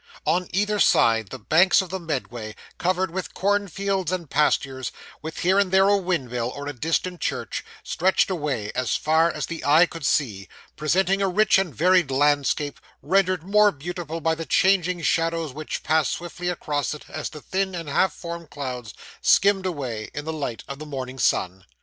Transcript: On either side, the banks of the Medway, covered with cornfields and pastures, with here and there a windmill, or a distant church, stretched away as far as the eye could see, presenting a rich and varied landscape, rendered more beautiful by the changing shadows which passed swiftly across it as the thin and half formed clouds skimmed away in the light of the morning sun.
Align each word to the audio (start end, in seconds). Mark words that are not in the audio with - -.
On 0.25 0.47
either 0.51 0.79
side, 0.79 1.27
the 1.29 1.37
banks 1.37 1.79
of 1.79 1.91
the 1.91 1.99
Medway, 1.99 2.55
covered 2.79 3.11
with 3.11 3.35
cornfields 3.35 4.11
and 4.11 4.27
pastures, 4.31 4.91
with 5.21 5.41
here 5.41 5.59
and 5.59 5.71
there 5.71 5.87
a 5.87 5.95
windmill, 5.95 6.51
or 6.55 6.67
a 6.67 6.73
distant 6.73 7.21
church, 7.21 7.63
stretched 7.83 8.27
away 8.31 8.71
as 8.73 8.95
far 8.95 9.29
as 9.31 9.45
the 9.45 9.63
eye 9.63 9.85
could 9.85 10.03
see, 10.03 10.49
presenting 10.75 11.21
a 11.21 11.27
rich 11.27 11.59
and 11.59 11.75
varied 11.75 12.09
landscape, 12.09 12.79
rendered 13.03 13.43
more 13.43 13.71
beautiful 13.71 14.21
by 14.21 14.33
the 14.33 14.43
changing 14.43 15.03
shadows 15.03 15.53
which 15.53 15.83
passed 15.83 16.13
swiftly 16.13 16.49
across 16.49 16.95
it 16.95 17.05
as 17.07 17.29
the 17.29 17.39
thin 17.39 17.75
and 17.75 17.87
half 17.87 18.11
formed 18.11 18.49
clouds 18.49 18.95
skimmed 19.21 19.67
away 19.67 20.09
in 20.15 20.25
the 20.25 20.33
light 20.33 20.63
of 20.67 20.79
the 20.79 20.85
morning 20.87 21.19
sun. 21.19 21.63